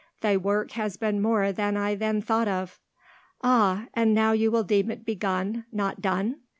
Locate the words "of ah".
2.47-3.85